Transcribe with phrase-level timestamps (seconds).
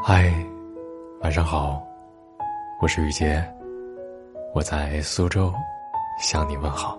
[0.00, 0.32] 嗨，
[1.20, 1.84] 晚上好，
[2.80, 3.44] 我是雨杰，
[4.54, 5.52] 我在苏州
[6.20, 6.96] 向你问好。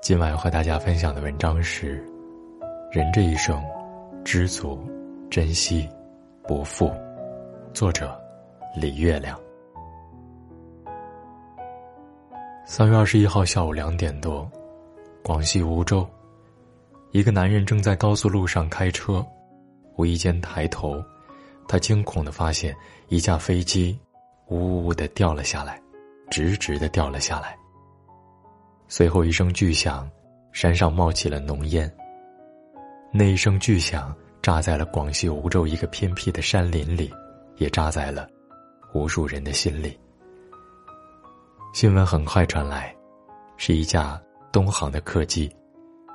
[0.00, 2.02] 今晚要和大家分享的文章是：
[2.90, 3.62] 人这一生，
[4.24, 4.80] 知足、
[5.30, 5.88] 珍惜、
[6.44, 6.90] 不负。
[7.74, 8.18] 作者：
[8.74, 9.38] 李月亮。
[12.64, 14.50] 三月二十一号下午两点多，
[15.22, 16.08] 广西梧州，
[17.12, 19.24] 一个男人正在高速路上开车，
[19.96, 21.00] 无意间抬头。
[21.68, 22.74] 他惊恐的发现，
[23.08, 23.96] 一架飞机
[24.46, 25.80] 呜呜的掉了下来，
[26.30, 27.54] 直直的掉了下来。
[28.88, 30.10] 随后一声巨响，
[30.50, 31.94] 山上冒起了浓烟。
[33.12, 37.12] 那一声巨响炸在了广西梧州一个偏僻的山林里，
[37.56, 38.26] 也炸在了
[38.94, 39.98] 无数人的心里。
[41.74, 42.96] 新闻很快传来，
[43.58, 44.18] 是一架
[44.50, 45.54] 东航的客机，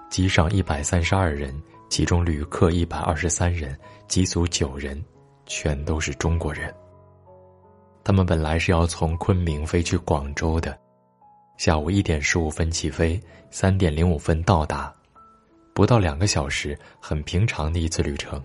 [0.10, 1.56] 机上一百三十二人，
[1.90, 3.78] 其中旅客一百二十三人，
[4.08, 5.00] 机组九人。
[5.46, 6.74] 全都是中国人。
[8.04, 10.78] 他们本来是要从昆明飞去广州的，
[11.58, 13.20] 下午一点十五分起飞，
[13.50, 14.94] 三点零五分到达，
[15.74, 18.44] 不到两个小时，很平常的一次旅程。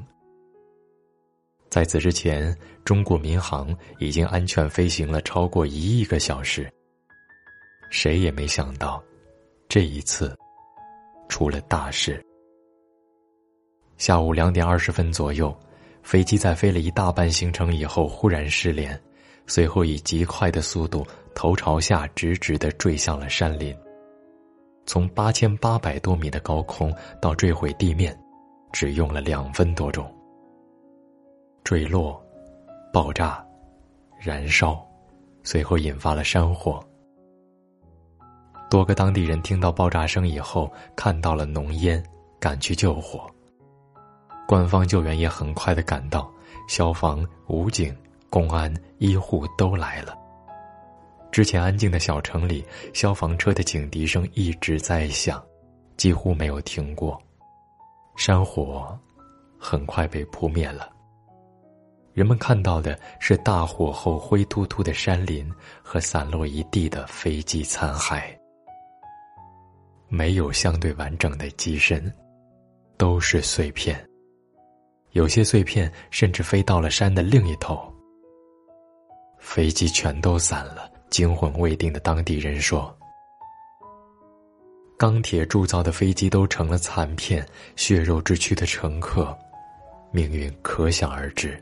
[1.68, 6.72] 在此之前，中国民航已经安全飞行了超过一亿个小时。
[7.90, 9.02] 谁也没想到，
[9.68, 10.38] 这一次
[11.28, 12.24] 出了大事。
[13.96, 15.52] 下午两点二十分左右。
[16.09, 18.98] 飞机在飞了一大半行程以后，忽然失联，
[19.47, 23.77] 随后以极快的速度头朝下直直的坠向了山林。
[24.86, 28.19] 从八千八百多米的高空到坠毁地面，
[28.73, 30.11] 只用了两分多钟。
[31.62, 32.19] 坠落、
[32.91, 33.47] 爆炸、
[34.19, 34.83] 燃烧，
[35.42, 36.83] 随后引发了山火。
[38.70, 42.03] 多个当地人听到爆炸声以后，看到了浓烟，
[42.41, 43.31] 赶去救火。
[44.48, 46.32] 官方救援也很快的赶到，
[46.68, 47.94] 消防、武警、
[48.30, 50.16] 公安、医护都来了。
[51.30, 52.64] 之前安静的小城里，
[52.95, 55.45] 消防车的警笛声一直在响，
[55.98, 57.20] 几乎没有停过。
[58.17, 58.98] 山火
[59.58, 60.89] 很快被扑灭了。
[62.14, 65.46] 人们看到的是大火后灰秃秃的山林
[65.83, 68.23] 和散落一地的飞机残骸，
[70.08, 72.11] 没有相对完整的机身，
[72.96, 74.08] 都是碎片。
[75.13, 77.92] 有些碎片甚至飞到了山的另一头。
[79.39, 80.91] 飞机全都散了。
[81.11, 82.95] 惊魂未定的当地人说
[84.98, 87.42] ：“钢铁铸造的飞机都成了残片，
[87.77, 89.35] 血肉之躯的乘客，
[90.11, 91.58] 命运可想而知。”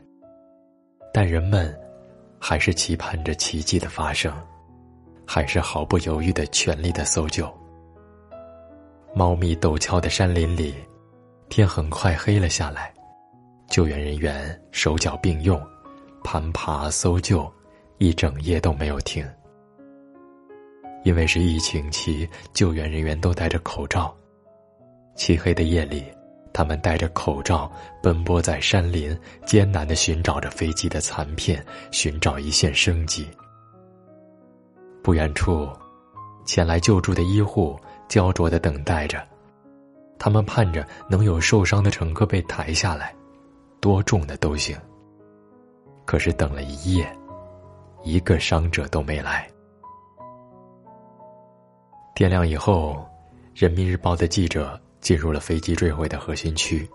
[1.13, 1.73] 但人们
[2.37, 4.35] 还是期盼着奇迹的发生，
[5.25, 7.49] 还是毫不犹豫的全力的搜救。
[9.15, 10.75] 茂密陡峭的山林里，
[11.47, 12.93] 天很快黑了下来。
[13.69, 15.61] 救援人员手脚并用，
[16.23, 17.51] 攀爬搜救，
[17.97, 19.25] 一整夜都没有停。
[21.03, 24.15] 因为是疫情期，救援人员都戴着口罩。
[25.15, 26.03] 漆黑的夜里，
[26.53, 33.27] 他们戴着口罩奔波在山林，艰难的寻找着飞机的残片，寻找一线生机。
[35.03, 35.69] 不远处，
[36.45, 39.25] 前来救助的医护焦灼的等待着，
[40.19, 43.15] 他们盼着能有受伤的乘客被抬下来。
[43.87, 44.77] 多重的都行。
[46.03, 47.09] 可是等了一夜，
[48.03, 49.49] 一个伤者都没来。
[52.13, 52.95] 天亮以后，
[53.55, 56.85] 《人民日报》的记者进入了飞机坠毁的核心区，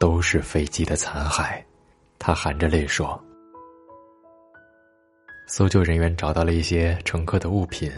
[0.00, 1.62] 都是飞机的残骸。
[2.18, 3.16] 他含着泪说
[5.46, 7.88] ：“搜救人员找到了一些乘客的物品，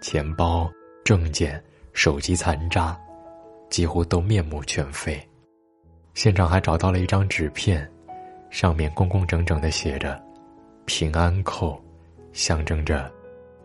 [0.00, 0.72] 钱包、
[1.04, 2.98] 证件、手机残渣，
[3.68, 5.22] 几乎都面目全非。”
[6.14, 7.90] 现场还找到了一张纸片，
[8.48, 10.20] 上面工工整整的写着
[10.86, 11.78] “平安扣”，
[12.32, 13.10] 象征着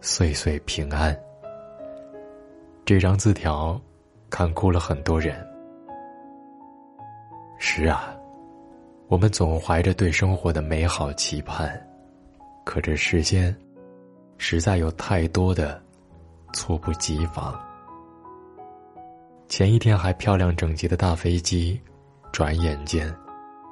[0.02, 1.16] 岁岁平安。
[2.84, 3.80] 这张字条
[4.32, 5.46] 看哭了很多人。
[7.60, 8.16] 是啊，
[9.10, 11.80] 我们总怀着对生活的美好期盼，
[12.64, 13.56] 可这世间
[14.40, 15.80] 实在有太多的
[16.52, 17.58] 猝不及防。
[19.48, 21.80] 前一天还漂亮整洁的大飞机。
[22.32, 23.14] 转眼间，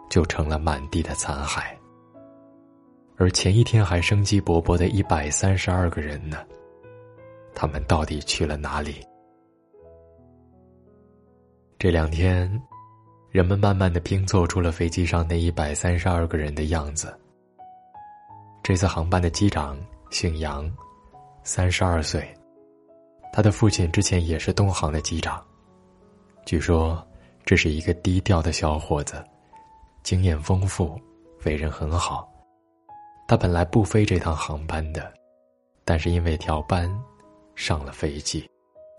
[0.09, 1.63] 就成了满地的残骸。
[3.15, 6.38] 而前一天还生机勃勃的一百三十二个人呢？
[7.56, 9.04] 他们到底去了哪里？
[11.80, 12.62] 这两天，
[13.30, 17.18] 人们慢慢的拼凑出了飞机上那一百三十二个人的样子。
[18.62, 19.77] 这次航班的机长
[20.12, 20.71] 姓杨，
[21.44, 22.27] 三十二岁，
[23.31, 25.44] 他的父亲之前也是东航的机长，
[26.45, 27.04] 据说。
[27.47, 29.23] 这是一个低调的小伙子，
[30.03, 30.99] 经验丰富，
[31.45, 32.29] 为人很好。
[33.25, 35.13] 他本来不飞这趟航班的，
[35.85, 36.94] 但是因为调班，
[37.55, 38.45] 上了飞机，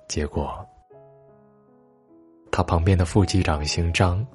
[0.09, 0.67] 结果，
[2.51, 4.27] 他旁边的副机长姓张，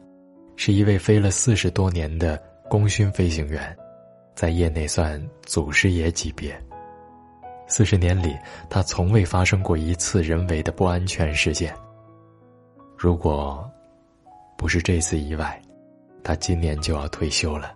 [0.57, 2.39] 是一位飞了四十多年的
[2.69, 3.75] 功勋飞行员，
[4.36, 6.56] 在业内算祖师爷级别。
[7.65, 8.38] 四十年里，
[8.69, 11.75] 他从未发生过一次人为的不安全事件。
[12.95, 13.68] 如果
[14.57, 15.61] 不是这次意外，
[16.23, 17.73] 他今年就要退休了。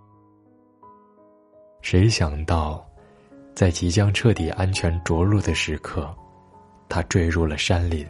[1.81, 2.85] 谁想到，
[3.53, 6.13] 在即将彻底安全着陆的时刻，
[6.89, 8.05] 他坠入了山林，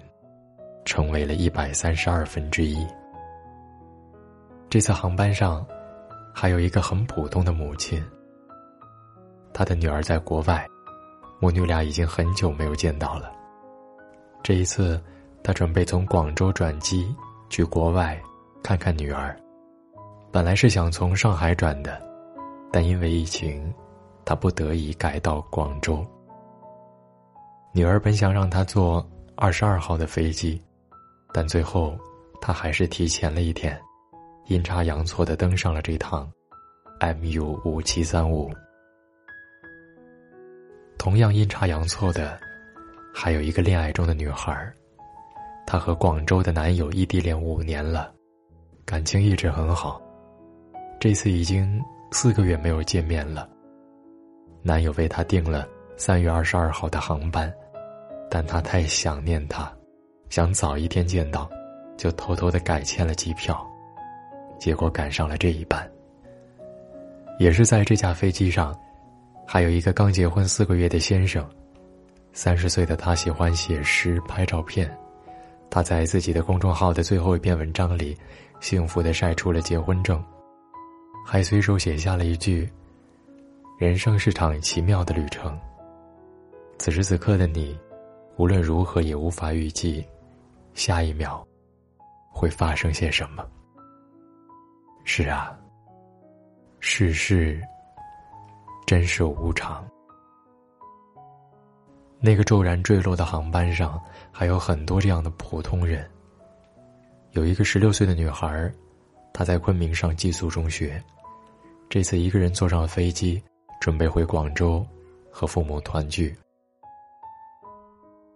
[0.86, 2.86] 成为了一百三十二分之一。
[4.70, 5.66] 这次航班上，
[6.34, 8.04] 还有一个很普通的母亲。
[9.54, 10.68] 他的女儿在国外，
[11.40, 13.32] 母女俩已经很久没有见到了。
[14.44, 15.02] 这一次，
[15.44, 17.16] 他准备从广州转机
[17.50, 18.22] 去国外，
[18.68, 19.34] 看看女儿。
[20.30, 22.06] 本来是想从上海转的。
[22.70, 23.74] 但因为疫情，
[24.26, 26.06] 他不得已改到广州。
[27.72, 30.62] 女儿本想让他坐二十二号的飞机，
[31.32, 31.98] 但最后
[32.42, 33.80] 他还是提前了一天，
[34.48, 36.30] 阴差阳错的登上了这趟
[37.00, 38.52] MU 五七三五。
[40.98, 42.38] 同样阴差阳错的，
[43.14, 44.70] 还有一个恋爱中的女孩，
[45.66, 48.14] 她和广州的男友异地恋五年了，
[48.88, 50.02] 感情一直很好，
[50.98, 51.80] 这次已经。
[52.10, 53.50] 四个月没有见面了。
[54.62, 55.68] 男友为她订了
[55.98, 57.54] 三月二十二号的航班，
[58.32, 59.70] 但她太想念他，
[60.30, 61.50] 想早一天见到，
[61.98, 63.62] 就偷偷的改签了机票，
[64.58, 65.86] 结果赶上了这一班。
[67.40, 68.74] 也是在这架飞机上，
[69.46, 71.46] 还有一个刚结婚四个月的先生，
[72.32, 74.90] 三十岁的他喜欢写诗、拍照片，
[75.70, 78.18] 他在自己的公众号的最后一篇文章里，
[78.60, 80.24] 幸福的晒出了结婚证。
[81.26, 82.72] 还随手写下了一句
[83.78, 85.60] ：“人生是场奇妙的旅程。”
[86.80, 87.78] 此时此刻的你，
[88.38, 90.06] 无论如何也无法预计，
[90.74, 91.46] 下一秒
[92.30, 93.46] 会发生些什么。
[95.04, 95.58] 是啊，
[96.80, 97.62] 世事
[98.86, 99.86] 真是无常。
[102.20, 104.02] 那个骤然坠落的航班上，
[104.32, 106.10] 还有很多这样的普通人。
[107.38, 108.68] 有一个十六岁的女孩，
[109.32, 111.00] 她在昆明上寄宿中学。
[111.88, 113.40] 这次一个人坐上了飞机，
[113.80, 114.84] 准备回广州
[115.30, 116.36] 和父母团聚。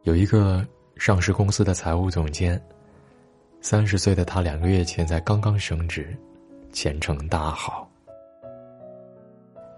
[0.04, 0.64] 有一个
[0.98, 2.62] 上市公司的财务总监，
[3.60, 6.16] 三十岁的他两个月前才刚刚升职，
[6.72, 7.90] 前程大好。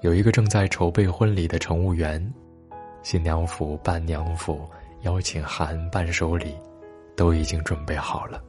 [0.01, 2.21] 有一个正在筹备婚礼的乘务员，
[3.03, 4.69] 新娘服、伴娘服、
[5.03, 6.53] 邀请函、伴手礼
[7.15, 8.43] 都已经准备好了。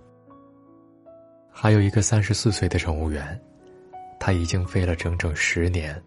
[1.57, 3.41] 还有一个三十四岁的乘务员。
[4.19, 6.03] 他已经飞了整整十年，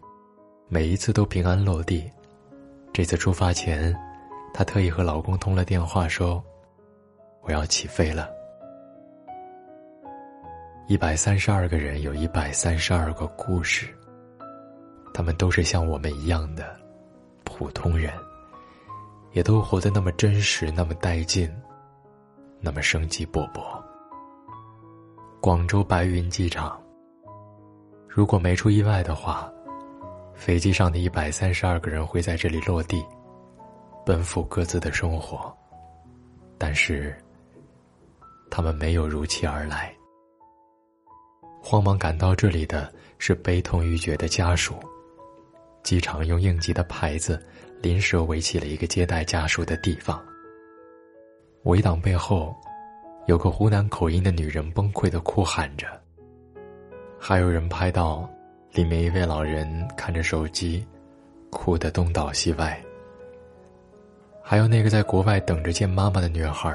[0.67, 2.11] 每一次都平安落地。
[2.91, 3.95] 这次出发前，
[4.53, 6.43] 他特意和老公通了电话，说
[7.43, 8.27] ：“我要起飞了。”
[10.89, 13.87] 一百三十二个人，有一百三十二个故事。
[15.13, 16.75] 他们都是像我们一样的
[17.43, 18.11] 普通人，
[19.33, 21.51] 也都活得那么真实，那么带劲，
[22.59, 23.61] 那么生机勃勃。
[25.39, 26.81] 广州白云机场。
[28.07, 29.51] 如果没出意外的话，
[30.33, 33.05] 飞机上的一百三十二个人会在这里落地，
[34.03, 35.55] 奔赴各自的生活。
[36.57, 37.15] 但是，
[38.49, 39.93] 他们没有如期而来。
[41.61, 44.73] 慌忙赶到这里的是悲痛欲绝的家属。
[45.83, 47.41] 机场用应急的牌子
[47.81, 50.19] 临时围起了一个接待家属的地方。
[51.63, 52.55] 围挡背后，
[53.27, 55.85] 有个湖南口音的女人崩溃的哭喊着。
[57.19, 58.27] 还有人拍到，
[58.71, 60.87] 里面一位老人看着手机，
[61.49, 62.81] 哭得东倒西歪。
[64.41, 66.73] 还有那个在国外等着见妈妈的女孩，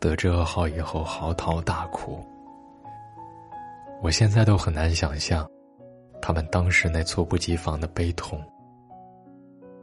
[0.00, 2.24] 得知噩耗以后嚎啕大哭。
[4.00, 5.46] 我现在都很难想象，
[6.22, 8.42] 他们当时那猝不及防的悲痛。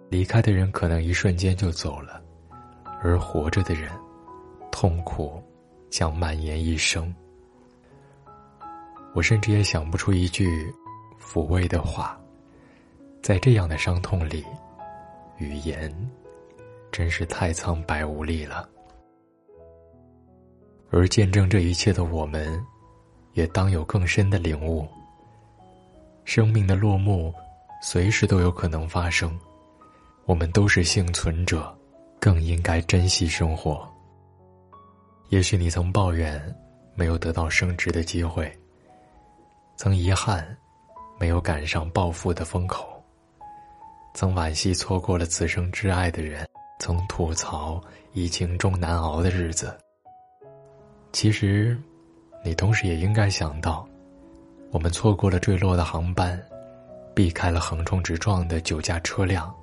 [0.10, 2.20] 离开的人可能一瞬间就走了，
[3.04, 3.92] 而活着的人，
[4.72, 5.40] 痛苦
[5.90, 7.14] 将蔓延一生。
[9.14, 10.72] 我甚至也想不出一句
[11.20, 12.20] 抚慰的话，
[13.22, 14.46] 在这样的伤痛里，
[15.38, 15.94] 语言
[16.92, 18.70] 真是太苍白无力了。
[20.92, 22.64] 而见证这一切的我们，
[23.34, 24.88] 也当有更深的领悟：
[26.24, 27.34] 生命的落幕，
[27.82, 29.38] 随时都有可能发生。
[30.26, 31.76] 我们都是幸存者，
[32.20, 33.88] 更应该珍惜生活。
[35.30, 36.42] 也许你曾抱怨
[36.96, 38.52] 没有得到升职的机会。
[39.76, 40.58] 曾遗憾
[41.20, 43.02] 没有赶上暴富的风口，
[44.14, 46.48] 曾惋惜错过了此生挚爱的人，
[46.80, 47.80] 曾吐槽
[48.14, 49.78] 疫情中难熬的日子。
[51.14, 51.80] 其实，
[52.44, 53.88] 你同时也应该想到，
[54.72, 56.42] 我们错过了坠落的航班，
[57.14, 59.54] 避开了横冲直撞的酒驾车辆，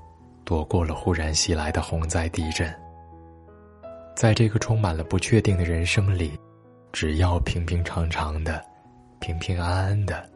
[0.44, 2.72] 躲过了忽然袭来的洪灾地震。
[4.16, 6.32] 在这个充满了不确定的人生里，
[6.90, 8.64] 只要平平常常的、
[9.20, 10.26] 平平安安的，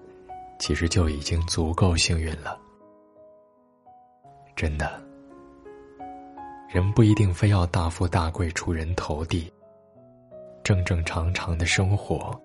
[0.59, 2.61] 其实就已经足够幸运了。
[4.55, 5.03] 真的，
[6.69, 9.51] 人不一定非要大富大贵、出人头地。
[10.63, 12.39] 正正常常的生活，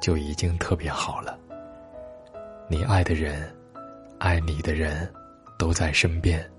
[0.00, 1.38] 就已经特别好了。
[2.66, 3.54] 你爱的人，
[4.18, 5.06] 爱你的人，
[5.58, 6.50] 都在身边，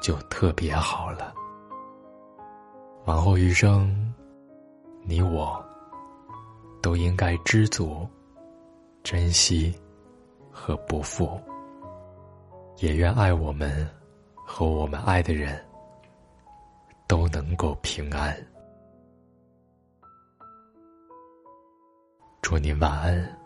[0.00, 1.34] 就特别好了。
[3.08, 4.12] 往后余生，
[5.02, 5.64] 你我
[6.82, 8.06] 都应该知足、
[9.02, 9.74] 珍惜
[10.50, 11.40] 和不负。
[12.76, 13.88] 也愿爱我们
[14.34, 15.58] 和我们爱的人
[17.06, 18.36] 都能够平安。
[22.42, 23.37] 祝您晚安，